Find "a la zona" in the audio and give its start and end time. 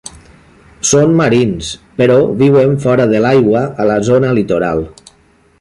3.85-4.37